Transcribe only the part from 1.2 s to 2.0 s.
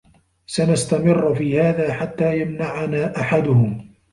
في هذا